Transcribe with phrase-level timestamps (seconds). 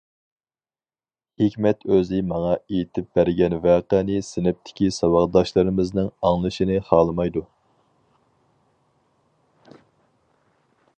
[1.41, 7.47] ھېكمەت ئۆزى ماڭا ئېيتىپ بەرگەن ۋەقەنى سىنىپتىكى ساۋاقداشلىرىمىزنىڭ ئاڭلىشىنى خالىمايدۇ.